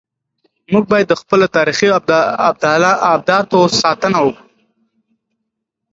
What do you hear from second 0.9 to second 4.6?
باید د خپلو تاریخي ابداتو ساتنه وکړو.